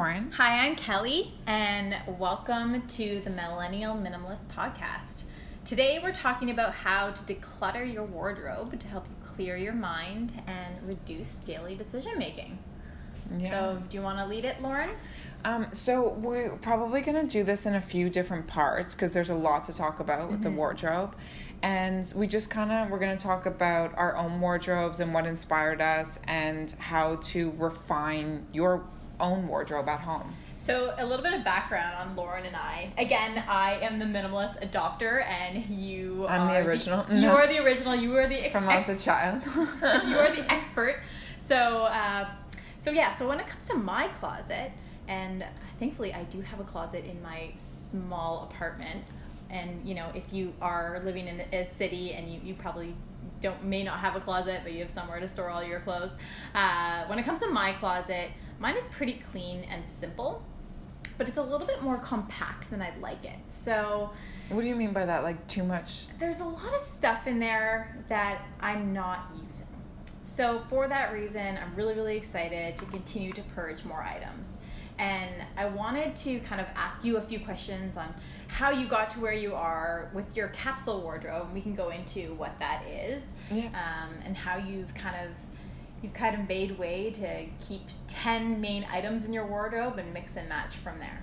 [0.00, 0.32] Lauren.
[0.32, 5.24] Hi, I'm Kelly, and welcome to the Millennial Minimalist Podcast.
[5.66, 10.42] Today, we're talking about how to declutter your wardrobe to help you clear your mind
[10.46, 12.58] and reduce daily decision making.
[13.36, 13.50] Yeah.
[13.50, 14.88] So, do you want to lead it, Lauren?
[15.44, 19.34] Um, so we're probably gonna do this in a few different parts because there's a
[19.34, 21.14] lot to talk about with the wardrobe,
[21.62, 25.82] and we just kind of we're gonna talk about our own wardrobes and what inspired
[25.82, 28.82] us and how to refine your
[29.20, 30.34] own wardrobe at home.
[30.56, 32.92] So, a little bit of background on Lauren and I.
[32.98, 37.06] Again, I am the minimalist adopter, and you I'm the original.
[37.10, 37.34] You No.
[37.34, 37.94] are the original.
[37.94, 39.42] You are the From ex- as a child.
[39.56, 41.00] you are the expert.
[41.38, 42.28] So, uh,
[42.76, 43.14] so yeah.
[43.14, 44.70] So when it comes to my closet,
[45.08, 45.44] and
[45.78, 49.04] thankfully I do have a closet in my small apartment.
[49.48, 52.94] And you know, if you are living in a city and you, you probably
[53.40, 56.10] don't may not have a closet, but you have somewhere to store all your clothes.
[56.54, 58.30] Uh, when it comes to my closet,
[58.60, 60.44] mine is pretty clean and simple,
[61.18, 63.38] but it's a little bit more compact than I'd like it.
[63.48, 64.10] So
[64.50, 65.22] what do you mean by that?
[65.24, 66.06] Like too much?
[66.18, 69.66] there's a lot of stuff in there that I'm not using.
[70.22, 74.60] So, for that reason, I'm really, really excited to continue to purge more items.
[74.98, 78.14] And I wanted to kind of ask you a few questions on
[78.48, 81.46] how you got to where you are with your capsule wardrobe.
[81.46, 83.68] And we can go into what that is Yeah.
[83.68, 85.30] um, and how you've kind of
[86.02, 90.36] you've kind of made way to keep 10 main items in your wardrobe and mix
[90.36, 91.22] and match from there.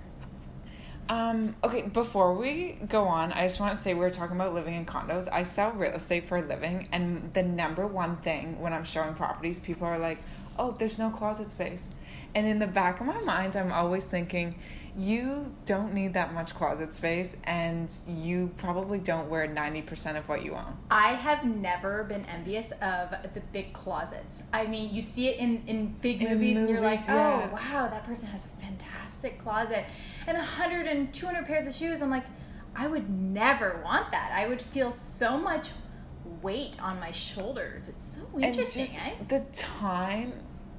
[1.10, 4.54] Um, okay, before we go on, I just want to say we are talking about
[4.54, 5.32] living in condos.
[5.32, 9.14] I sell real estate for a living, and the number one thing when I'm showing
[9.14, 10.18] properties, people are like,
[10.60, 11.92] oh, there's no closet space.
[12.36, 14.56] And in the back of my mind, I'm always thinking,
[14.98, 20.44] you don't need that much closet space, and you probably don't wear 90% of what
[20.44, 20.76] you own.
[20.90, 24.42] I have never been envious of the big closets.
[24.52, 27.14] I mean, you see it in, in big In movies, and you're like, movies, oh,
[27.14, 27.52] yeah.
[27.52, 29.86] wow, that person has a fantastic closet.
[30.26, 32.02] And 100 and 200 pairs of shoes.
[32.02, 32.26] I'm like,
[32.76, 34.32] I would never want that.
[34.34, 35.70] I would feel so much
[36.42, 37.88] weight on my shoulders.
[37.88, 39.40] It's so interesting, and just eh?
[39.40, 40.34] the time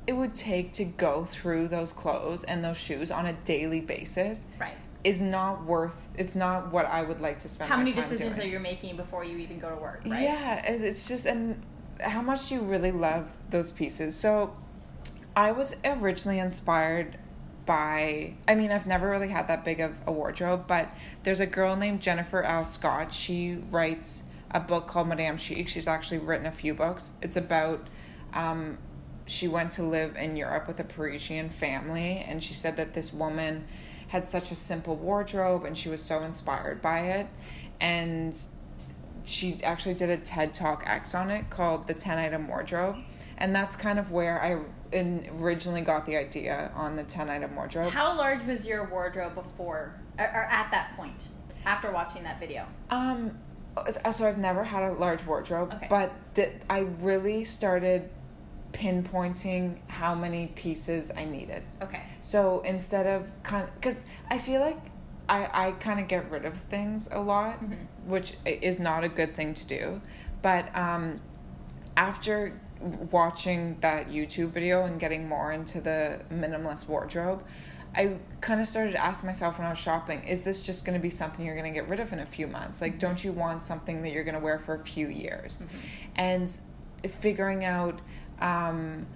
[0.09, 4.47] it would take to go through those clothes and those shoes on a daily basis
[4.59, 4.73] Right.
[5.05, 8.37] is not worth it's not what i would like to spend How my many decisions
[8.37, 8.49] doing.
[8.49, 10.23] are you making before you even go to work, right?
[10.23, 11.63] yeah it's just and
[12.01, 14.55] how much do you really love those pieces so
[15.37, 17.19] i was originally inspired
[17.67, 20.91] by i mean i've never really had that big of a wardrobe but
[21.23, 25.87] there's a girl named jennifer l scott she writes a book called madame chic she's
[25.87, 27.87] actually written a few books it's about
[28.33, 28.79] um,
[29.29, 33.13] she went to live in Europe with a Parisian family, and she said that this
[33.13, 33.67] woman
[34.09, 37.27] had such a simple wardrobe and she was so inspired by it.
[37.79, 38.35] And
[39.25, 42.97] she actually did a TED Talk X on it called The 10 Item Wardrobe.
[43.37, 47.55] And that's kind of where I in- originally got the idea on the 10 item
[47.55, 47.93] wardrobe.
[47.93, 51.29] How large was your wardrobe before, or, or at that point,
[51.67, 52.67] after watching that video?
[52.89, 53.39] Um,
[54.11, 55.87] so I've never had a large wardrobe, Okay.
[55.91, 58.09] but th- I really started
[58.73, 61.63] pinpointing how many pieces I needed.
[61.83, 62.03] Okay.
[62.21, 64.79] So instead of kind, because I feel like
[65.29, 67.77] I I kind of get rid of things a lot, Mhm.
[68.07, 70.01] which is not a good thing to do.
[70.43, 71.21] But um,
[71.97, 72.59] after
[73.11, 77.43] watching that YouTube video and getting more into the minimalist wardrobe,
[77.97, 80.97] I kind of started to ask myself when I was shopping, is this just going
[80.97, 82.81] to be something you're going to get rid of in a few months?
[82.81, 85.65] Like, don't you want something that you're going to wear for a few years?
[86.15, 86.57] And
[87.09, 88.01] figuring out,
[88.41, 89.07] um,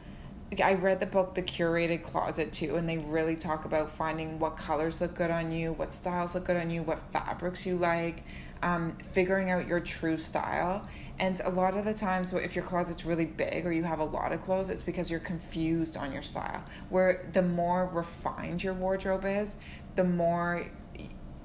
[0.62, 4.56] I read the book The Curated Closet too, and they really talk about finding what
[4.56, 8.24] colors look good on you, what styles look good on you, what fabrics you like,
[8.62, 10.86] um, figuring out your true style.
[11.18, 14.04] And a lot of the times, if your closet's really big or you have a
[14.04, 16.62] lot of clothes, it's because you're confused on your style.
[16.90, 19.58] Where the more refined your wardrobe is,
[19.96, 20.66] the more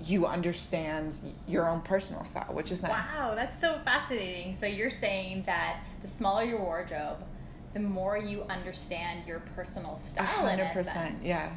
[0.03, 3.13] you understand your own personal style, which is nice.
[3.15, 4.53] Wow, that's so fascinating.
[4.53, 7.17] So you're saying that the smaller your wardrobe,
[7.77, 10.25] the more you understand your personal style.
[10.25, 11.23] in a hundred percent, sense.
[11.25, 11.51] yeah.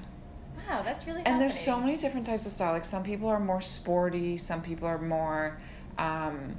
[0.69, 3.41] Wow, that's really and there's so many different types of style like some people are
[3.41, 5.59] more sporty some people are more
[5.99, 6.55] um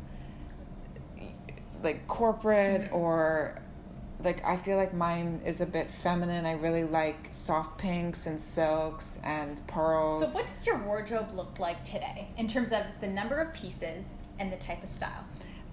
[1.84, 2.94] like corporate Mhm.
[2.94, 3.62] or
[4.24, 8.40] like i feel like mine is a bit feminine i really like soft pinks and
[8.42, 13.08] silks and pearls So what does your wardrobe look like today in terms of the
[13.08, 15.24] number of pieces and the type of style?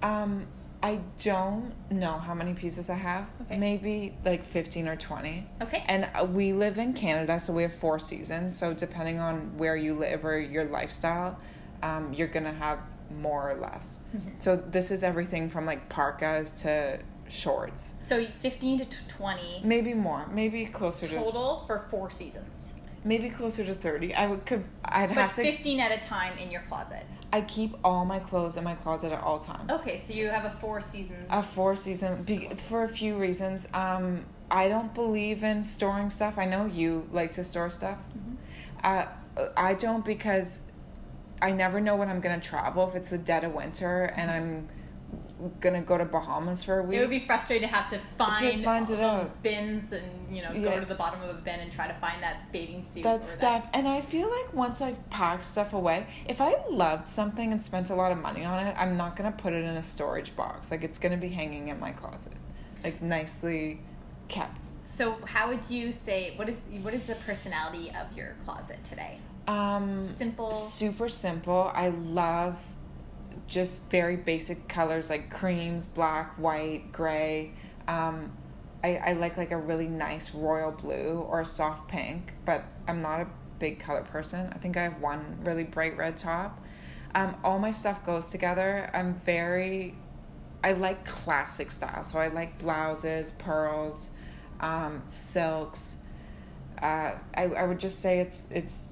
[0.03, 0.47] um
[0.83, 3.57] i don't know how many pieces i have Okay.
[3.59, 5.85] maybe like 15 or 20 Okay.
[5.89, 8.57] And uh, we live in Canada, so we have four seasons.
[8.57, 11.39] So depending on where you live or your lifestyle,
[11.83, 12.79] um, you're gonna have
[13.21, 14.01] more or less.
[14.15, 14.33] Mhm.
[14.39, 16.99] So this is everything from like parkas to
[17.29, 18.87] shorts, So 15 to
[19.17, 22.71] 20 maybe more, maybe closer to total for four seasons.
[23.05, 24.15] maybe closer to 30.
[24.15, 27.05] I would could I'd But have to 15 at a time in your closet.
[27.33, 29.71] I keep all my clothes in my closet at all times.
[29.71, 31.27] Okay, so you have a four season.
[31.31, 33.69] A four season be, for a few reasons.
[33.75, 36.39] Um, I don't believe in storing stuff.
[36.39, 37.99] I know you like to store stuff.
[38.17, 38.35] Mm-hmm.
[38.83, 39.07] Uh,
[39.57, 40.61] I don't because
[41.43, 42.89] I never know when I'm gonna travel.
[42.89, 44.69] If it's the dead of winter and I'm
[45.61, 48.65] gonna go to Bahamas for a week, it would be frustrating to have to find,
[48.65, 49.43] find all it those out.
[49.43, 50.63] bins and you know Yeah.
[50.75, 53.03] go to the bottom of a bin and try to find that bathing suit.
[53.05, 53.67] that stuff.
[53.73, 57.91] And I feel like once I've packed stuff away, if I loved something and spent
[57.91, 60.71] a lot of money on it, I'm not gonna put it in a storage box.
[60.71, 62.33] Like it's gonna be hanging in my closet,
[62.83, 63.81] like nicely
[64.29, 64.69] kept.
[64.87, 69.19] So how would you say what is what is the personality of your closet today?
[69.47, 70.53] Um, Simple.
[70.53, 71.71] super simple.
[71.75, 72.63] I love
[73.49, 77.53] just very basic colors like creams, black, white, gray.
[77.89, 78.31] Um,
[78.85, 83.03] I, I like like a really nice royal blue or a soft pink, but I'm
[83.03, 83.27] not a
[83.59, 84.51] big color person.
[84.53, 86.63] I think I have one really bright red top.
[87.15, 88.91] Um, all my stuff goes together.
[88.93, 89.95] I'm very,
[90.63, 92.05] I like classic style.
[92.05, 94.11] So I like blouses, pearls,
[94.61, 95.99] um, silks.
[96.81, 98.88] Uh, I, I would just say it's it's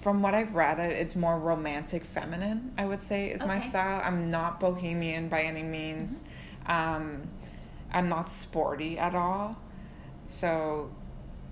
[0.00, 4.00] from what I've read, it's more romantic feminine, I would say, is my style.
[4.02, 6.22] I'm not bohemian by any means.
[6.66, 7.22] Um,
[7.92, 9.56] I'm not sporty at all.
[10.24, 10.90] So,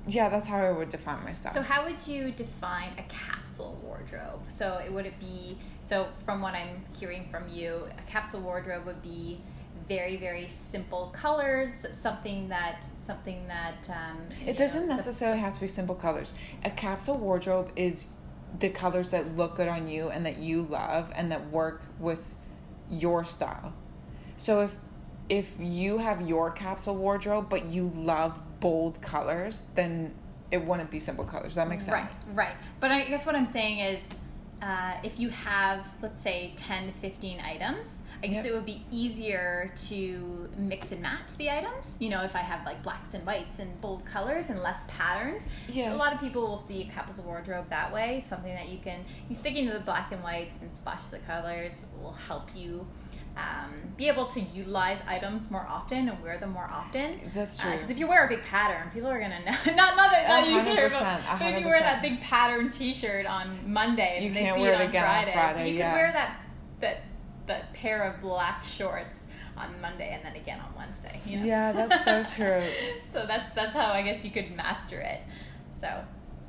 [0.07, 1.53] yeah, that's how I would define my style.
[1.53, 4.41] So how would you define a capsule wardrobe?
[4.49, 8.87] So it would it be so from what I'm hearing from you, a capsule wardrobe
[8.87, 9.41] would be
[9.89, 15.55] very very simple colors, something that something that um, it doesn't know, the- necessarily have
[15.55, 16.33] to be simple colors.
[16.65, 18.07] A capsule wardrobe is
[18.59, 22.35] the colors that look good on you and that you love and that work with
[22.91, 23.75] your style.
[24.37, 24.77] So if
[25.29, 30.15] if you have your capsule wardrobe but you love bold colors, then
[30.51, 31.49] it wouldn't be simple colors.
[31.49, 32.19] Does that make sense?
[32.29, 32.57] Right, right.
[32.81, 34.01] But I guess what I'm saying is,
[34.63, 38.47] uh, if you have, let's say, 10 to 15 items, I guess Yep.
[38.47, 41.97] it would be easier to mix and match the items.
[42.01, 45.47] You know, if I have like blacks and whites and bold colors and less patterns.
[45.73, 48.21] So a lot of people will see a capsule wardrobe that way.
[48.21, 51.85] Something that you can, you sticking to the black and whites and splash the colors
[52.03, 52.85] will help you.
[53.39, 57.31] Um, be able to utilize items more often and wear them more often.
[57.35, 57.73] That's true.
[57.73, 59.53] Because if you wear a big pattern, people are gonna know.
[59.75, 63.27] Not not that, that you care a But if you wear that big pattern T-shirt
[63.27, 65.79] on Monday and You they can't see wear it on again on Friday, Friday, you
[65.79, 65.91] yeah.
[65.91, 66.41] can wear that
[66.81, 67.03] that
[67.47, 69.27] that pair of black shorts
[69.57, 71.21] on Monday and then again on Wednesday.
[71.25, 71.45] You know?
[71.45, 72.65] Yeah, that's so true.
[73.11, 75.21] so that's that's how I guess you could master it.
[75.71, 75.87] So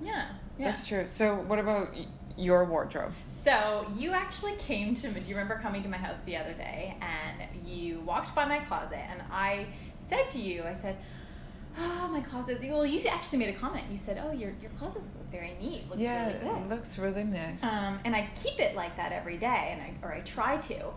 [0.01, 0.65] yeah, yeah.
[0.65, 1.07] That's true.
[1.07, 1.95] So what about
[2.39, 3.13] your wardrobe?
[3.27, 5.19] So you actually came to me.
[5.19, 8.59] Do you remember coming to my house the other day and you walked by my
[8.59, 10.97] closet and I said to you, I said,
[11.77, 13.85] "Oh, my closet." Well, you actually made a comment.
[13.91, 15.87] You said, "Oh, your your closet's very neat.
[15.89, 17.63] Looks yeah, really good." it looks really nice.
[17.63, 20.93] Um, and I keep it like that every day, and I or I try to.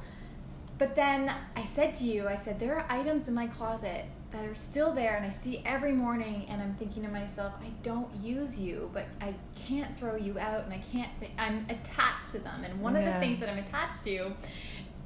[0.78, 4.44] But then I said to you, I said there are items in my closet that
[4.44, 8.08] are still there, and I see every morning, and I'm thinking to myself, I don't
[8.16, 11.10] use you, but I can't throw you out, and I can't.
[11.20, 14.32] Th- I'm attached to them, and one of the things that I'm attached to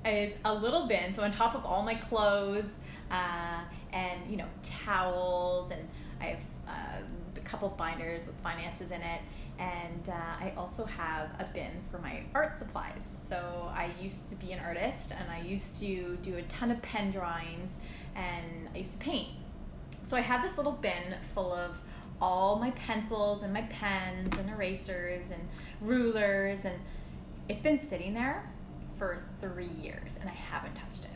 [0.04, 1.12] is a little bin.
[1.12, 2.78] So on top of all my clothes,
[3.10, 3.60] uh,
[3.92, 5.88] and you know towels, and
[6.20, 7.02] I have uh,
[7.36, 9.20] a couple binders with finances in it,
[9.58, 13.04] and uh, I also have a bin for my art supplies.
[13.24, 16.80] So I used to be an artist, and I used to do a ton of
[16.82, 17.80] pen drawings,
[18.76, 19.28] I used to paint.
[20.02, 21.72] So I have this little bin full of
[22.20, 25.48] all my pencils and my pens and erasers and
[25.80, 26.78] rulers, and
[27.48, 28.50] it's been sitting there
[28.98, 31.10] for three years, and I haven't touched it.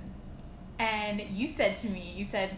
[0.79, 2.57] And you said to me, you said,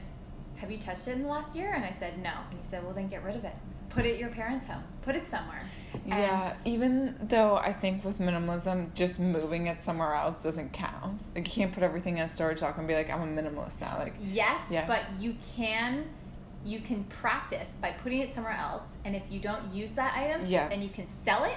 [0.56, 1.72] Have you touched it in the last year?
[1.74, 2.30] And I said, No.
[2.50, 3.56] And you said, Well, then get rid of it.
[3.94, 4.82] Put it at your parents' home.
[5.02, 5.60] Put it somewhere.
[5.92, 11.20] And- yeah, even though I think with minimalism, just moving it somewhere else doesn't count.
[11.34, 13.80] Like you can't put everything in a storage locker and be like, I'm a minimalist
[13.80, 13.96] now.
[13.98, 14.86] Like Yes, Yeah.
[14.86, 16.04] but you can
[16.64, 20.42] you can practice by putting it somewhere else, and if you don't use that item,
[20.46, 20.68] Yeah.
[20.68, 21.56] then you can sell it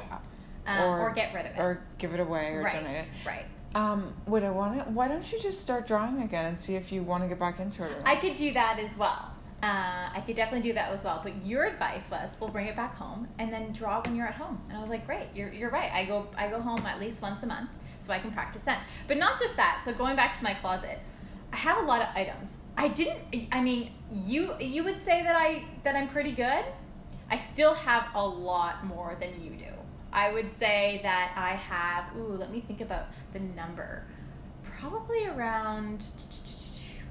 [0.66, 1.60] um, Or- or, get rid of it.
[1.60, 3.06] or give it away or right, donate it.
[3.24, 3.46] right.
[3.76, 4.90] Um, would I want to?
[4.92, 7.60] Why don't you just start drawing again and see if you want to get back
[7.60, 7.92] into it?
[7.92, 8.08] Or not?
[8.08, 9.30] I could do that as well.
[9.64, 11.22] Uh, I could definitely do that as well.
[11.24, 14.36] But your advice was, we'll bring it back home and then draw when you're at
[14.36, 14.62] home.
[14.70, 15.92] And I was like, great, you're, you're right.
[15.92, 17.70] I go I go home at least once a month,
[18.00, 18.78] so I can practice then.
[19.08, 19.82] But not just that.
[19.84, 21.00] So going back to my closet,
[21.52, 22.58] I have a lot of items.
[22.78, 23.48] I didn't.
[23.52, 26.66] I mean, you you would say that I that I'm pretty good.
[27.30, 29.74] I still have a lot more than you do.
[30.12, 32.16] I would say that I have.
[32.18, 34.06] Ooh, let me think about the number.
[34.64, 36.06] Probably around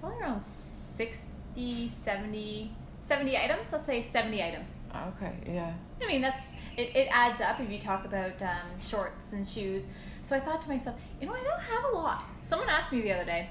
[0.00, 2.70] probably around 60, 70,
[3.00, 3.72] 70 items.
[3.72, 4.68] Let's say 70 items.
[5.08, 5.74] Okay, yeah.
[6.02, 9.86] I mean, that's it, it adds up if you talk about um, shorts and shoes.
[10.22, 12.24] So I thought to myself, you know, I don't have a lot.
[12.42, 13.50] Someone asked me the other day,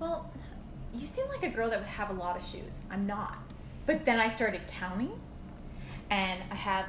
[0.00, 0.32] well,
[0.94, 2.80] you seem like a girl that would have a lot of shoes.
[2.90, 3.38] I'm not.
[3.86, 5.12] But then I started counting,
[6.10, 6.86] and I have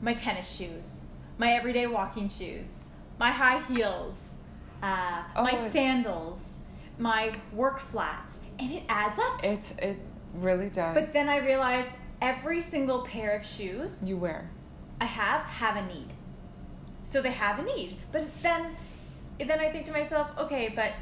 [0.00, 1.02] my tennis shoes,
[1.38, 2.84] my everyday walking shoes,
[3.18, 4.34] my high heels,
[4.82, 6.60] uh, Oh, my sandals,
[6.98, 9.44] my work flats, and it adds up.
[9.44, 9.98] It it
[10.34, 10.94] really does.
[10.94, 14.50] But then I realized every single pair of shoes you wear.
[15.00, 16.12] I have have a need.
[17.02, 17.96] So they have a need.
[18.12, 18.76] But then
[19.38, 20.92] then I think to myself, okay, but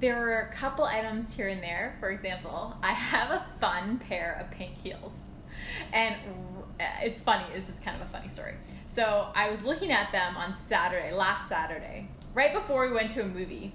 [0.00, 1.96] there are a couple items here and there.
[2.00, 5.12] For example, I have a fun pair of pink heels.
[5.92, 6.16] And
[7.02, 8.54] it's funny, this is kind of a funny story.
[8.86, 13.22] So I was looking at them on Saturday, last Saturday, right before we went to
[13.22, 13.72] a movie.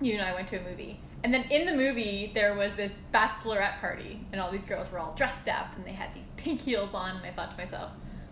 [0.00, 1.00] You and I went to a movie.
[1.24, 5.00] And then in the movie, there was this bachelorette party, and all these girls were
[5.00, 7.16] all dressed up, and they had these pink heels on.
[7.16, 7.90] And I thought to myself,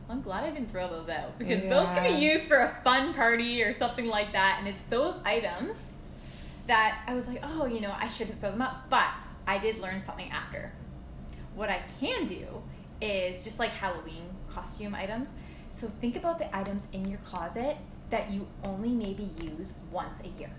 [0.08, 3.12] I'm glad I didn't throw those out because those can be used for a fun
[3.12, 4.58] party or something like that.
[4.60, 5.90] And it's those items
[6.68, 8.88] that I was like, oh, you know, I shouldn't throw them out.
[8.88, 9.08] But
[9.48, 10.72] I did learn something after.
[11.56, 12.62] What I can do
[13.00, 15.34] is just like Halloween costume items.
[15.70, 17.76] So think about the items in your closet
[18.10, 20.50] that you only maybe use once a year.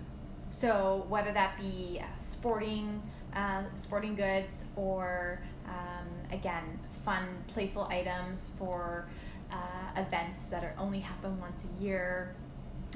[0.50, 3.02] So whether that be uh, sporting,
[3.34, 9.08] uh, sporting goods, or um, again, fun, playful items for
[9.52, 12.34] uh, events that are only happen once a year,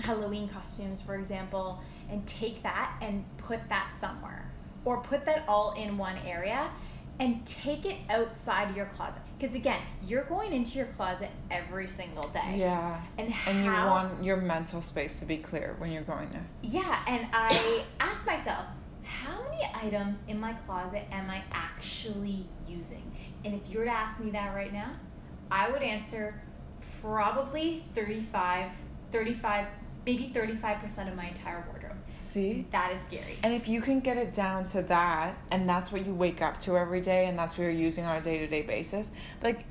[0.00, 1.80] Halloween costumes, for example,
[2.10, 4.50] and take that and put that somewhere,
[4.84, 6.70] or put that all in one area,
[7.20, 9.20] and take it outside your closet.
[9.42, 12.58] Because again, you're going into your closet every single day.
[12.58, 13.00] Yeah.
[13.18, 16.46] And And you want your mental space to be clear when you're going there.
[16.62, 18.66] Yeah, and I ask myself,
[19.02, 23.02] how many items in my closet am I actually using?
[23.44, 24.92] And if you were to ask me that right now,
[25.50, 26.40] I would answer
[27.00, 28.70] probably 35,
[29.10, 29.66] 35,
[30.06, 31.81] maybe 35% of my entire wardrobe.
[32.12, 32.66] See?
[32.72, 33.38] That is scary.
[33.42, 36.60] And if you can get it down to that, and that's what you wake up
[36.60, 39.64] to every day, and that's what you're using on a day to day basis, like,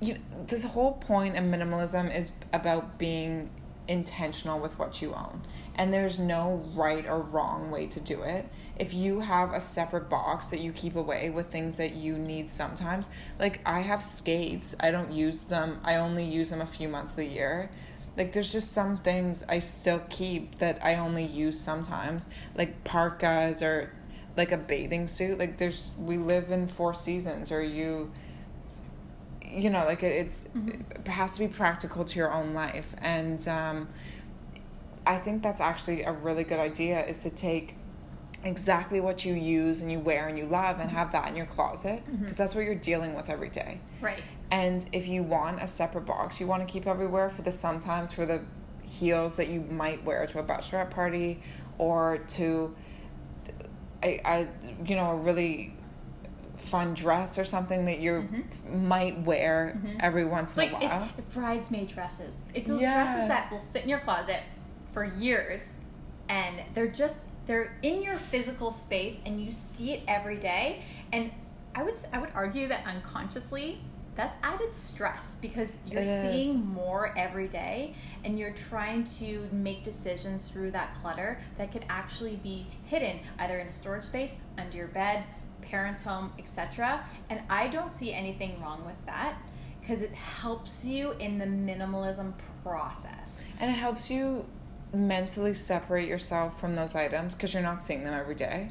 [0.00, 3.50] you, the whole point of minimalism is about being
[3.86, 5.42] intentional with what you own.
[5.74, 8.48] And there's no right or wrong way to do it.
[8.78, 12.48] If you have a separate box that you keep away with things that you need
[12.48, 16.88] sometimes, like I have skates, I don't use them, I only use them a few
[16.88, 17.70] months of the year
[18.16, 23.62] like there's just some things I still keep that I only use sometimes, like parkas
[23.62, 23.92] or
[24.36, 25.38] like a bathing suit.
[25.38, 28.12] Like there's we live in four seasons, or you,
[29.42, 33.46] you know, like it- it's it has to be practical to your own life, and
[33.48, 33.88] um,
[35.06, 37.76] I think that's actually a really good idea is to take
[38.44, 41.46] exactly what you use and you wear and you love and have that in your
[41.46, 42.16] closet mm-hmm.
[42.22, 43.80] because that's what you're dealing with every day.
[44.00, 44.22] Right.
[44.50, 48.12] And if you want a separate box you want to keep everywhere for the sometimes
[48.12, 48.42] for the
[48.82, 51.42] heels that you might wear to a bachelorette party
[51.78, 52.74] or to
[54.02, 54.48] a, a
[54.86, 55.74] you know a really
[56.56, 58.86] fun dress or something that you mm-hmm.
[58.88, 59.98] might wear mm-hmm.
[60.00, 61.08] every once in Like a while.
[61.18, 62.36] it's bridesmaid dresses.
[62.54, 63.04] It's those Yeah.
[63.04, 64.40] dresses that will sit in your closet
[64.92, 65.74] for years,
[66.28, 70.82] and they're just they're in your physical space, and you see it every day.
[71.12, 71.30] And
[71.74, 73.80] I would I would argue that unconsciously,
[74.16, 76.22] that's added stress because you're It is.
[76.22, 81.84] seeing more every day, and you're trying to make decisions through that clutter that could
[81.88, 85.24] actually be hidden either in a storage space, under your bed,
[85.62, 87.04] parents' home, etc.
[87.28, 89.36] And I don't see anything wrong with that
[89.80, 92.32] because it helps you in the minimalism
[92.62, 93.46] process.
[93.60, 94.46] And it helps you
[94.94, 98.70] mentally separate yourself from those items because you're not seeing them every day.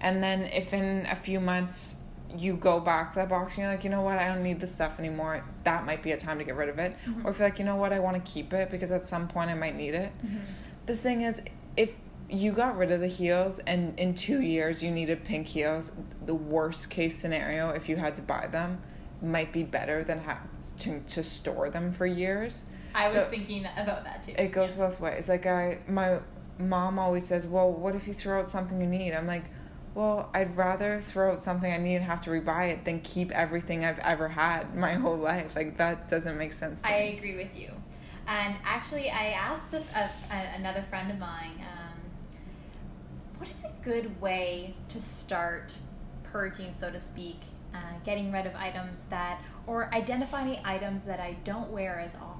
[0.00, 1.96] And then if in a few months
[2.36, 4.60] you go back to that box and you're like, you know what, I don't need
[4.60, 6.96] this stuff anymore, that might be a time to get rid of it.
[7.06, 7.26] Mm-hmm.
[7.26, 9.28] Or if you're like, you know what, I want to keep it because at some
[9.28, 10.12] point I might need it.
[10.24, 10.38] Mm-hmm.
[10.86, 11.42] The thing is,
[11.76, 11.94] if
[12.28, 15.92] you got rid of the heels and in two years you needed pink heels,
[16.24, 18.82] the worst case scenario, if you had to buy them,
[19.22, 20.42] might be better than ha-
[20.78, 22.64] to, to store them for years.
[22.94, 24.34] I was thinking about that too.
[24.38, 25.28] It goes both ways.
[25.28, 26.18] Like I, my
[26.58, 29.44] mom always says, "Well, what if you throw out something you need?" I'm like,
[29.94, 33.32] "Well, I'd rather throw out something I need and have to rebuy it than keep
[33.32, 35.56] everything I've ever had my whole life.
[35.56, 37.70] Like that doesn't make sense to I me." agree with you.
[38.26, 41.98] And actually, I asked a, a, a- another friend of mine, um,
[43.38, 45.76] what is a good way to start
[46.22, 47.40] purging, so to speak,
[47.74, 52.33] uh, getting rid of items that, or identifying items that I don't wear as often.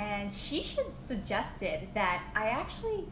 [0.00, 3.04] And she should suggested that I actually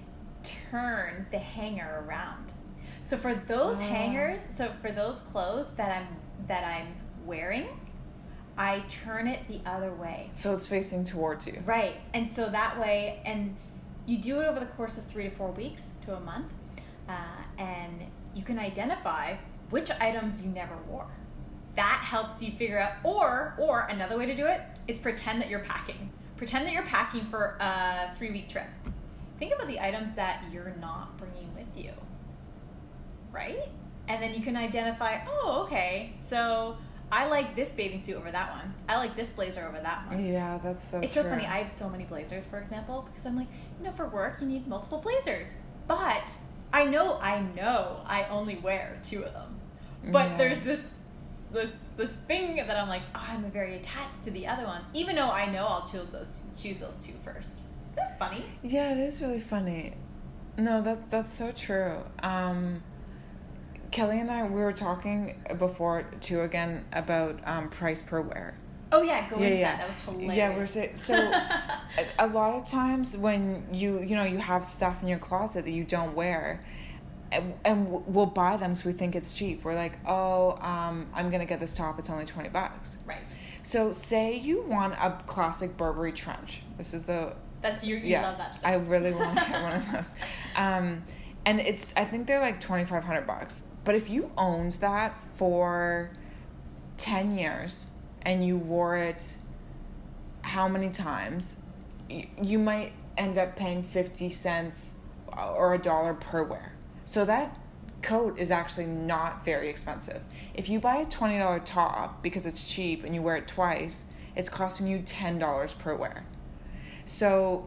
[0.71, 2.53] turn the hanger around.
[3.01, 3.81] So for those Oh.
[3.81, 6.09] hangers, so for those clothes that I'm
[6.47, 6.95] that I'm
[7.27, 7.67] wearing,
[8.57, 10.31] I turn it the other way.
[10.35, 11.63] So it's facing towards you.
[11.67, 12.01] Right.
[12.15, 13.55] And so that way, and
[14.07, 16.51] you do it over the course of three to four weeks to a month,
[17.09, 17.13] uh,
[17.59, 18.01] and
[18.35, 19.37] you can identify
[19.69, 21.07] which items you never wore.
[21.77, 25.51] That helps you figure out, or or another way to do it is pretend that
[25.51, 26.11] you're packing.
[26.39, 28.67] Pretend that you're packing for a three week trip.
[29.39, 31.93] Think about the items that you're not bringing with you,
[33.31, 33.69] right?
[34.09, 36.77] And then you can identify, oh, okay, so
[37.13, 38.75] I like this bathing suit over that one.
[38.89, 40.25] I like this blazer over that one.
[40.25, 41.25] Yeah, that's so It's true.
[41.25, 41.45] so funny.
[41.47, 44.47] I have so many blazers, for example, because I'm like, you know, for work you
[44.47, 45.55] need multiple blazers.
[45.87, 46.37] But
[46.73, 49.61] I know, I know, I only wear two of them.
[50.11, 50.37] But Yeah.
[50.37, 50.89] there's this,
[51.53, 55.17] this, this thing that I'm like, oh, I'm very attached to the other ones, even
[55.17, 57.63] though I know I'll choose those, choose those two first.
[57.93, 58.45] Isn't that funny?
[58.63, 59.95] Yeah, it is really funny.
[60.57, 61.99] No, that that's so true.
[62.23, 62.83] Um,
[63.91, 68.57] Kelly and I we were talking before too again about um, price per wear.
[68.91, 69.71] Oh yeah, go Yeah, into yeah.
[69.71, 69.79] that.
[69.79, 70.37] That was hilarious.
[70.37, 71.15] Yeah, we're saying so.
[71.33, 71.81] a,
[72.19, 75.71] a lot of times when you you know you have stuff in your closet that
[75.71, 76.61] you don't wear,
[77.31, 79.65] and, and we'll buy them because we think it's cheap.
[79.65, 81.99] We're like, oh, um, I'm gonna get this top.
[81.99, 82.99] It's only twenty bucks.
[83.07, 83.19] right.
[83.63, 86.63] So say you want a classic Burberry trench.
[86.79, 87.97] This is the That's you.
[87.97, 88.65] You yeah, love that stuff.
[88.65, 90.13] I really want to get one of those.
[90.57, 91.05] Um,
[91.45, 93.67] and it's I think they're like twenty five hundred bucks.
[93.85, 96.11] But if you owned that for
[96.97, 97.89] ten years
[98.23, 99.37] and you wore it
[100.43, 101.61] how many times,
[102.11, 104.95] y- you might end up paying fifty cents
[105.37, 106.73] or a dollar per wear.
[107.09, 107.57] So that
[108.03, 110.21] coat is actually not very expensive.
[110.53, 114.05] If you buy a twenty dollar top because it's cheap and you wear it twice,
[114.37, 116.27] it's costing you ten dollars per wear.
[117.07, 117.67] So,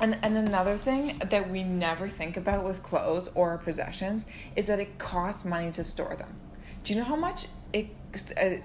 [0.00, 4.26] and, and another thing that we never think about with clothes or possessions
[4.56, 6.34] is that it costs money to store them.
[6.82, 7.90] Do you know how much it
[8.36, 8.56] uh,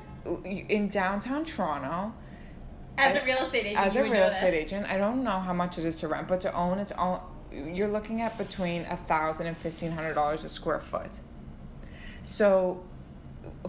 [0.44, 2.16] in downtown Toronto?
[2.98, 5.54] as I- a real estate agent, As a real estate agent, I don't know how
[5.54, 8.98] much it is to rent, but to own, it's all you're looking at between a
[8.98, 11.20] thousand and fifteen hundred dollars a square foot.
[12.24, 12.84] So,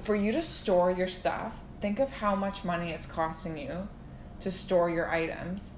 [0.00, 3.88] for you to store your stuff, think of how much money it's costing you
[4.40, 5.74] to store your items.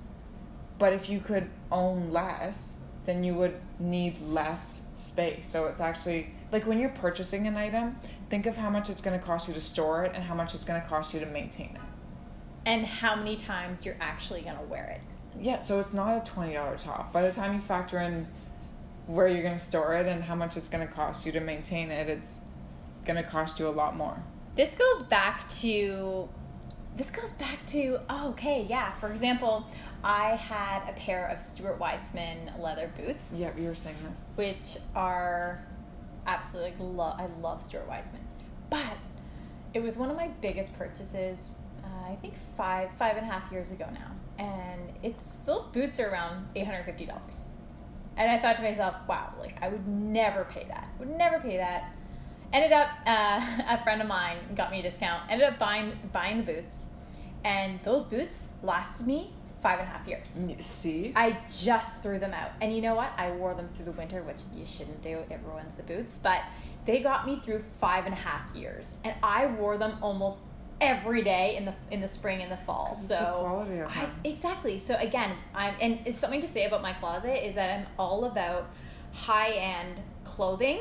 [0.78, 5.46] But if you could own less, then you would need less space.
[5.48, 7.96] So it's actually like when you're purchasing an item,
[8.30, 10.54] think of how much it's going to cost you to store it and how much
[10.54, 11.80] it's going to cost you to maintain it.
[12.64, 15.00] And how many times you're actually gonna wear it.
[15.40, 17.12] Yeah, so it's not a twenty dollar top.
[17.12, 18.26] By the time you factor in
[19.06, 22.08] where you're gonna store it and how much it's gonna cost you to maintain it,
[22.08, 22.44] it's
[23.04, 24.22] gonna cost you a lot more.
[24.54, 26.28] This goes back to
[26.96, 28.92] this goes back to oh, okay, yeah.
[29.00, 29.66] For example,
[30.04, 34.22] I had a pair of Stuart Weitzman leather boots, Yeah, you were saying this.
[34.34, 35.64] which are
[36.26, 38.20] absolutely like lo- I love Stuart Weitzman,
[38.70, 38.96] but
[39.74, 41.54] it was one of my biggest purchases.
[41.82, 45.98] Uh, I think five five and a half years ago now, and it's those boots
[46.00, 47.46] are around eight hundred fifty dollars.
[48.16, 50.88] And I thought to myself, wow, like I would never pay that.
[50.98, 51.94] Would never pay that.
[52.52, 55.22] Ended up, uh, a friend of mine got me a discount.
[55.30, 56.88] Ended up buying buying the boots,
[57.44, 60.36] and those boots lasted me five and a half years.
[60.38, 61.12] Y- See?
[61.14, 62.50] I just threw them out.
[62.60, 63.12] And you know what?
[63.16, 65.18] I wore them through the winter, which you shouldn't do.
[65.30, 66.18] It ruins the boots.
[66.18, 66.42] But
[66.84, 68.94] they got me through five and a half years.
[69.04, 70.40] And I wore them almost
[70.82, 72.94] every day in the in the spring and the fall.
[72.94, 74.78] So the quality of I, exactly.
[74.78, 78.24] So again, I'm and it's something to say about my closet is that I'm all
[78.24, 78.68] about
[79.12, 80.80] high end clothing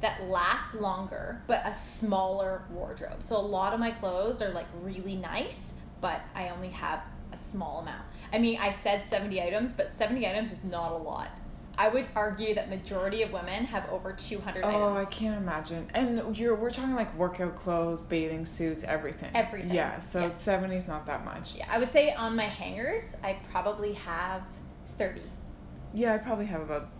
[0.00, 3.22] that lasts longer but a smaller wardrobe.
[3.22, 7.02] So a lot of my clothes are like really nice, but I only have
[7.32, 8.04] a small amount.
[8.32, 11.30] I mean, I said 70 items, but 70 items is not a lot.
[11.80, 15.08] I would argue that majority of women have over 200 Oh, items.
[15.08, 15.88] I can't imagine.
[15.94, 19.30] And you're we're talking like workout clothes, bathing suits, everything.
[19.34, 19.74] Everything.
[19.74, 20.34] Yeah, so Yeah.
[20.34, 21.54] seventy's not that much.
[21.54, 24.42] Yeah, I would say on my hangers, I probably have
[24.98, 25.22] 30.
[25.94, 26.90] Yeah, I probably have about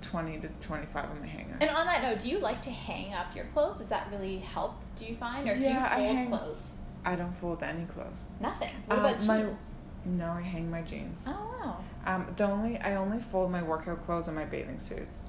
[0.00, 1.58] twenty to twenty five on my hanger.
[1.60, 3.78] And on that note, do you like to hang up your clothes?
[3.78, 4.74] Does that really help?
[4.94, 6.72] Do you find, or do Yeah, I you fold hang- clothes?
[7.04, 8.24] I don't fold any clothes.
[8.40, 8.70] Nothing.
[8.86, 9.74] What Um, about my- jeans?
[10.08, 11.26] No, I hang my jeans.
[11.28, 11.76] Oh wow.
[12.06, 15.20] Um, the only I only fold my workout clothes and my bathing suits.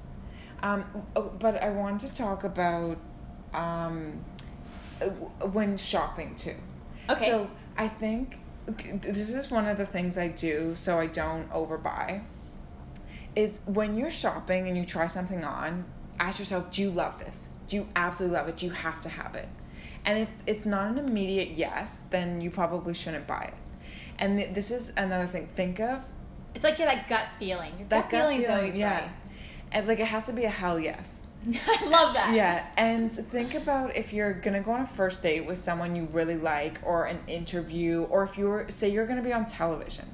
[0.62, 2.96] Um, oh, but I want to talk about
[3.52, 4.24] um,
[5.00, 6.56] uh, when shopping too.
[7.08, 7.26] Okay.
[7.26, 12.24] So I think this is one of the things I do so I don't overbuy.
[13.36, 15.84] Is when you're shopping and you try something on,
[16.18, 17.48] ask yourself, do you love this?
[17.68, 18.56] Do you absolutely love it?
[18.56, 19.48] Do you have to have it?
[20.04, 23.54] And if it's not an immediate yes, then you probably shouldn't buy it.
[24.20, 25.48] And th- this is another thing.
[25.56, 26.04] Think of
[26.54, 27.72] It's like you're that gut feeling.
[27.78, 29.00] Your that gut, feeling's always yeah.
[29.00, 29.10] right.
[29.72, 31.26] And like it has to be a hell yes.
[31.46, 32.34] I love that.
[32.34, 36.06] Yeah, and think about if you're gonna go on a first date with someone you
[36.12, 40.04] really like, or an interview, or if you're say you're gonna be on television.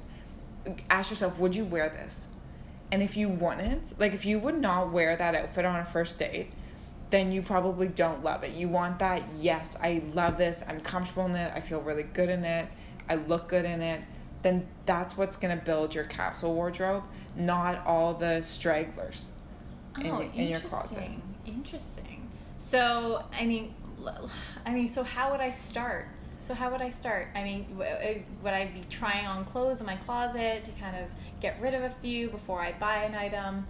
[0.89, 2.31] Ask yourself, would you wear this?
[2.91, 6.19] And if you wouldn't, like if you would not wear that outfit on a first
[6.19, 6.51] date,
[7.09, 8.53] then you probably don't love it.
[8.53, 12.29] You want that, yes, I love this, I'm comfortable in it, I feel really good
[12.29, 12.67] in it,
[13.09, 14.01] I look good in it.
[14.43, 17.03] Then that's what's gonna build your capsule wardrobe,
[17.35, 19.33] not all the stragglers
[19.99, 21.03] in, oh, in your closet.
[21.03, 21.21] interesting.
[21.45, 22.29] Interesting.
[22.57, 23.73] So, I mean,
[24.65, 26.07] I mean, so how would I start?
[26.41, 27.29] So how would I start?
[27.35, 31.09] I mean, uh, would I be trying on clothes in my closet to kind of
[31.41, 33.67] get rid of a few before I buy an item,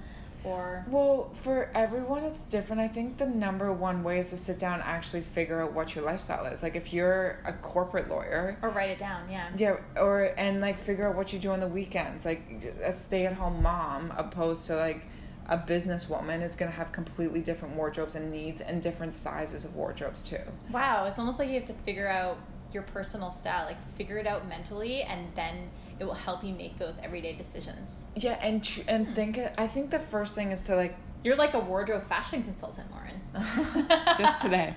[0.47, 2.81] or Well, for everyone, it's different.
[2.81, 5.95] I think the number one way is to sit down and actually figure out what
[5.95, 6.63] your lifestyle is.
[6.63, 9.29] Like, if you're a corporate lawyer, or write it down?
[9.29, 9.49] Yeah.
[9.57, 12.25] yeah, or and like figure out what you do on the weekends.
[12.25, 12.41] Like,
[12.83, 15.05] a stay-at-home mom, opposed to like
[15.47, 20.23] a businesswoman, is gonna have completely different wardrobes and needs and different sizes of wardrobes
[20.23, 20.39] too.
[20.71, 22.38] Wow, it's almost like you have to figure out
[22.77, 25.67] your personal style, like figure it out mentally, and then
[25.99, 28.03] it will help you make those everyday decisions.
[28.15, 29.13] Yeah, and tr- and hmm.
[29.13, 29.39] think.
[29.57, 33.19] I think the first thing is to like You're like a wardrobe fashion consultant, Lauren.
[34.17, 34.75] just today.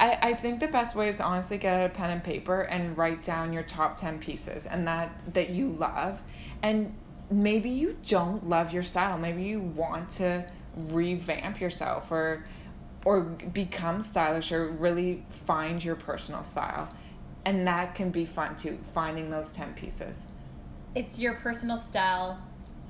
[0.00, 2.62] I, I think the best way is to honestly get out a pen and paper
[2.62, 6.22] and write down your top 10 pieces and that that you love.
[6.62, 6.94] And
[7.30, 9.18] maybe you don't love your style.
[9.18, 12.46] Maybe you want to revamp yourself or
[13.04, 16.88] or become stylish or really find your personal style.
[17.44, 20.26] And that can be fun too, finding those 10 pieces.
[20.94, 22.38] it's your personal style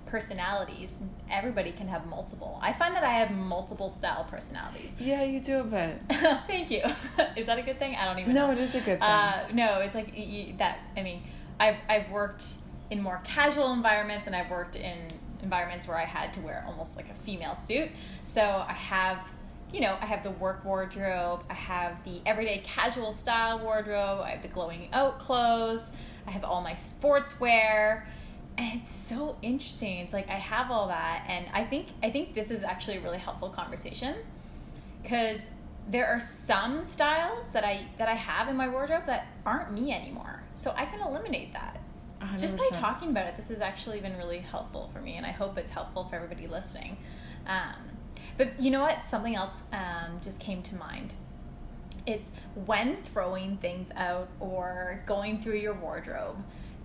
[0.07, 0.99] personalities
[1.31, 5.61] everybody can have multiple i find that i have multiple style personalities Yeah, you do
[5.61, 5.95] a bit.
[6.47, 6.83] thank you
[7.37, 8.43] is that a good thing i don't even know.
[8.43, 9.09] No, know it is a good thing.
[9.09, 11.23] uh, no it's like y- y- that i mean
[11.59, 12.45] I've, I've worked
[12.91, 15.09] in more casual environments and i've worked in
[15.43, 17.89] environments where i had to wear almost like a female suit
[18.25, 19.19] so i have
[19.73, 24.31] you know i have the work wardrobe i have the everyday casual style wardrobe i
[24.31, 25.93] have the glowing out clothes
[26.27, 28.05] i have all my sportswear
[28.59, 32.35] and it's so interesting it's like i have all that and i think i think
[32.35, 34.17] this is actually a really helpful conversation
[35.03, 35.47] because
[35.89, 39.93] there are some styles that I that I have in my wardrobe that aren't me
[39.93, 40.43] anymore.
[40.55, 41.81] So I can eliminate that.
[42.39, 45.33] Just by talking about it, this has actually been really helpful for me, and I
[45.33, 46.97] hope it's helpful for everybody listening.
[47.49, 47.75] Um,
[48.37, 49.05] but you know what?
[49.05, 51.15] Something else um, just came to mind.
[52.07, 52.33] It's
[52.67, 56.37] when throwing things out or going through your wardrobe,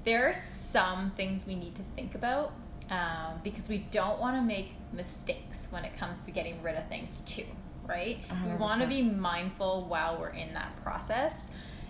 [0.03, 2.53] there are some things we need to think about
[2.89, 6.87] um, because we don't want to make mistakes when it comes to getting rid of
[6.87, 7.45] things too,
[7.85, 8.19] right?
[8.45, 11.47] We want to be mindful while we're in that process.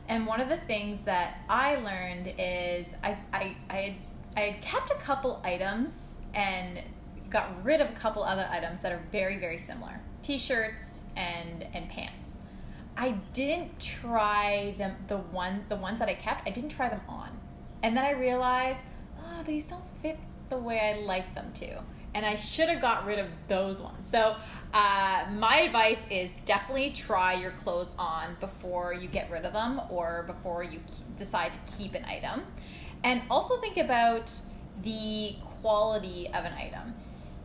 [0.09, 3.93] And one of the things that I learned is I, I, I, had,
[4.35, 6.79] I had kept a couple items and
[7.29, 11.89] got rid of a couple other items that are very, very similar t-shirts and, and
[11.89, 12.35] pants.
[12.97, 17.01] I didn't try them the one the ones that I kept, I didn't try them
[17.07, 17.29] on.
[17.83, 18.81] And then I realized,
[19.19, 20.17] oh, these don't fit
[20.49, 21.79] the way I like them to.
[22.13, 24.09] And I should have got rid of those ones.
[24.09, 24.35] So
[24.73, 29.79] uh, my advice is definitely try your clothes on before you get rid of them
[29.89, 30.79] or before you
[31.15, 32.43] decide to keep an item.
[33.03, 34.33] And also think about
[34.81, 36.95] the quality of an item.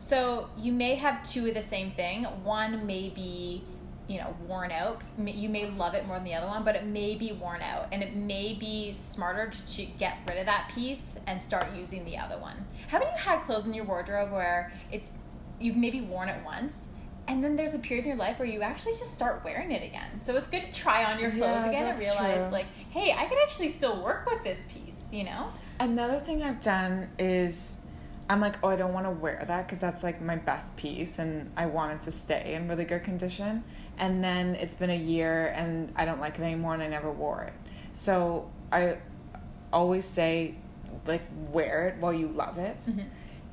[0.03, 2.25] So you may have two of the same thing.
[2.43, 3.63] One may be,
[4.09, 5.01] you know, worn out.
[5.17, 7.87] You may love it more than the other one, but it may be worn out,
[7.93, 12.17] and it may be smarter to get rid of that piece and start using the
[12.17, 12.65] other one.
[12.89, 15.11] Haven't you had clothes in your wardrobe where it's
[15.61, 16.87] you've maybe worn it once?
[17.29, 19.83] And then there's a period in your life where you actually just start wearing it
[19.83, 20.21] again.
[20.21, 22.51] So it's good to try on your clothes Yeah, again and realize, true.
[22.51, 25.47] like, hey, I can actually still work with this piece, you know?
[25.79, 27.77] Another thing I've done is
[28.29, 31.19] I'm like, oh, I don't want to wear that because that's like my best piece
[31.19, 33.63] and I want it to stay in really good condition.
[33.97, 37.11] And then it's been a year and I don't like it anymore and I never
[37.11, 37.53] wore it.
[37.91, 38.97] So I
[39.71, 40.55] always say,
[41.05, 42.77] like, wear it while you love it.
[42.77, 43.01] Mm-hmm.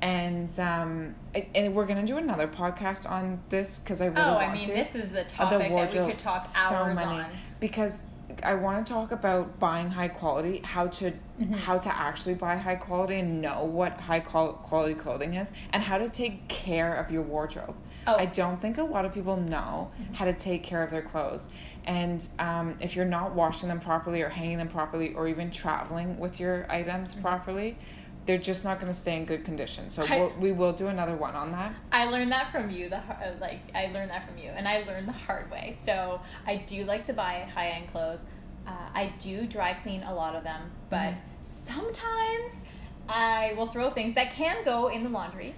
[0.03, 1.15] And um,
[1.53, 4.45] and we're gonna do another podcast on this because I really oh, want to.
[4.45, 4.73] Oh, I mean, to.
[4.73, 7.19] this is a topic that we could talk so hours many.
[7.19, 7.25] on.
[7.59, 8.05] because
[8.43, 11.53] I want to talk about buying high quality, how to Mm-hmm.
[11.55, 15.81] how to actually buy high quality and know what high qual- quality clothing is, and
[15.81, 17.75] how to take care of your wardrobe.
[18.05, 18.11] Oh.
[18.11, 18.21] Mm-hmm.
[18.21, 21.49] I don't think a lot of people know how to take care of their clothes,
[21.85, 26.19] and um, if you're not washing them properly or hanging them properly, or even traveling
[26.19, 27.23] with your items Mm-hmm.
[27.23, 27.77] properly.
[28.25, 29.89] They're just not going to stay in good condition.
[29.89, 31.73] So I- we'll, we will do another one on that.
[31.91, 32.87] I learned that from you.
[32.89, 35.75] The uh, like I learned that from you, and I learned the hard way.
[35.83, 38.21] So I do like to buy high end clothes.
[38.67, 41.17] Uh, I do dry clean a lot of them, but Mhm.
[41.45, 42.63] sometimes
[43.09, 45.55] I will throw things that can go in the laundry.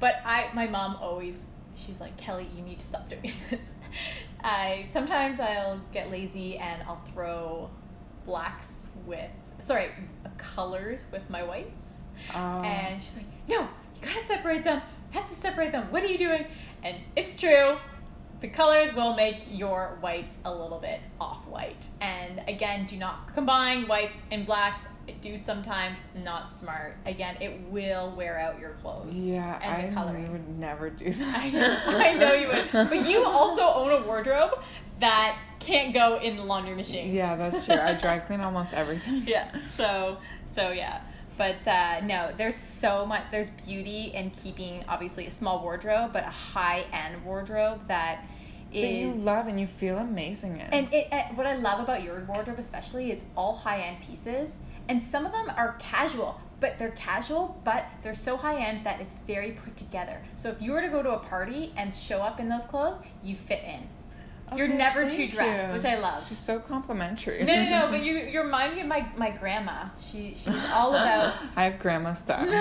[0.00, 3.72] But I, my mom always she's like, Kelly, you need to stop doing this.
[4.42, 7.70] I sometimes I'll get lazy and I'll throw
[8.26, 9.30] blacks with
[9.62, 9.90] sorry
[10.38, 12.00] colors with my whites,
[12.34, 12.62] Oh.
[12.62, 14.82] and she's like, no, you gotta separate them.
[15.12, 15.86] You have to separate them.
[15.90, 16.46] What are you doing?
[16.82, 17.76] And it's true.
[18.40, 21.86] The colors will make your whites a little bit off white.
[22.00, 24.86] And again, do not combine whites and blacks.
[25.06, 26.96] I do sometimes not smart.
[27.06, 29.14] Again, it will wear out your clothes.
[29.14, 30.32] yeah, and the I coloring.
[30.32, 31.36] would never do that.
[31.38, 32.72] I know, I know you would.
[32.72, 34.58] But you also own a wardrobe
[35.02, 37.12] that can't go in the laundry machine.
[37.12, 37.76] Yeah, that's true.
[37.76, 39.22] I dry clean almost everything.
[39.26, 39.54] yeah.
[39.74, 41.02] So so yeah.
[41.38, 43.22] But uh, no, there's so much.
[43.30, 48.24] There's beauty in keeping obviously a small wardrobe, but a high end wardrobe that
[48.72, 48.82] is.
[48.82, 50.60] That you love and you feel amazing in.
[50.60, 54.58] and it, it, what I love about your wardrobe especially is all high end pieces,
[54.88, 59.00] and some of them are casual, but they're casual, but they're so high end that
[59.00, 60.22] it's very put together.
[60.34, 62.98] So if you were to go to a party and show up in those clothes,
[63.22, 63.88] you fit in.
[64.56, 65.74] You're never too dressed, you.
[65.74, 66.26] which I love.
[66.26, 67.44] She's so complimentary.
[67.44, 67.86] No, no, no.
[67.90, 69.88] But you, you remind me of my my grandma.
[69.96, 72.46] She she's all about I have grandma style.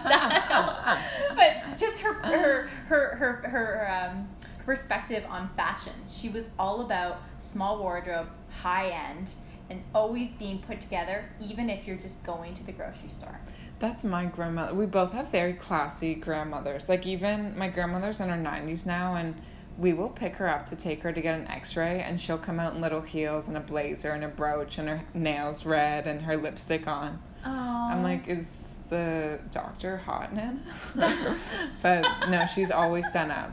[0.00, 0.98] style,
[1.36, 4.28] but just her her her her her um,
[4.64, 5.92] perspective on fashion.
[6.08, 8.28] She was all about small wardrobe,
[8.62, 9.30] high end,
[9.70, 13.40] and always being put together, even if you're just going to the grocery store.
[13.78, 14.74] That's my grandmother.
[14.74, 16.88] We both have very classy grandmothers.
[16.88, 19.34] Like even my grandmother's in her nineties now, and
[19.76, 22.60] we will pick her up to take her to get an X-ray, and she'll come
[22.60, 26.22] out in little heels and a blazer and a brooch and her nails red and
[26.22, 27.20] her lipstick on.
[27.44, 27.50] Oh,
[27.90, 30.60] I'm like, is the doctor hot, Nana?
[31.82, 33.50] but no, she's always done up.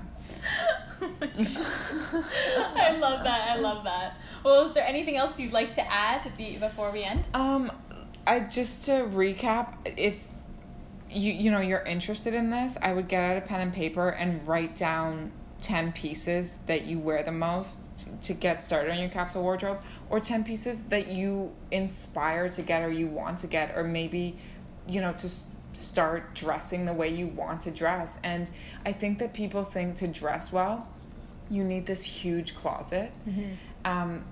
[1.01, 3.49] I love that.
[3.49, 4.17] I love that.
[4.43, 7.27] Well, is there anything else you'd like to add the, before we end?
[7.33, 7.71] Um,
[8.25, 10.27] I just to recap, if
[11.09, 14.09] you you know you're interested in this, I would get out a pen and paper
[14.09, 18.99] and write down ten pieces that you wear the most t- to get started on
[18.99, 23.47] your capsule wardrobe, or ten pieces that you inspire to get or you want to
[23.47, 24.35] get, or maybe
[24.87, 28.19] you know to s- start dressing the way you want to dress.
[28.23, 28.49] And
[28.85, 30.87] I think that people think to dress well,
[31.49, 33.11] you need this huge closet.
[33.85, 34.25] Um, it-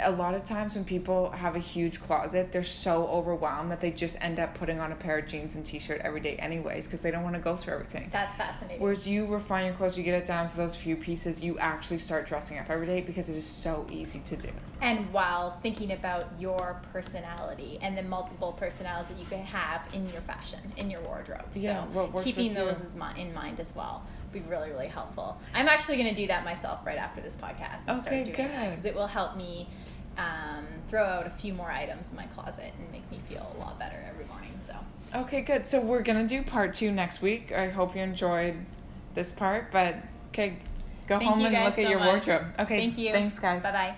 [0.00, 3.90] a lot of times when people have a huge closet, they're so overwhelmed that they
[3.90, 7.00] just end up putting on a pair of jeans and t-shirt every day anyways because
[7.00, 8.08] they don't want to go through everything.
[8.12, 8.80] That's fascinating.
[8.80, 11.98] Whereas you refine your clothes, you get it down to those few pieces, you actually
[11.98, 14.48] start dressing up every day because it is so easy to do.
[14.80, 20.08] and while thinking about your personality and the multiple personalities that you can have in
[20.10, 21.44] your fashion, in your wardrobe.
[21.54, 22.64] Yeah, so keeping with you.
[22.64, 25.38] those in mind as well be really, really helpful.
[25.54, 27.88] I'm actually going to do that myself right after this podcast.
[28.06, 28.36] Okay, good.
[28.36, 29.68] Because it will help me
[30.18, 33.58] um, throw out a few more items in my closet and make me feel a
[33.58, 34.52] lot better every morning.
[34.62, 34.74] So
[35.14, 35.64] Okay, good.
[35.64, 37.52] So we're gonna do part two next week.
[37.52, 38.56] I hope you enjoyed
[39.14, 39.94] this part, but
[40.28, 40.58] okay,
[41.06, 42.26] go Thank home and look at your much.
[42.26, 42.46] wardrobe.
[42.58, 43.12] Okay, thank you.
[43.12, 43.62] Thanks, guys.
[43.62, 43.96] Bye bye.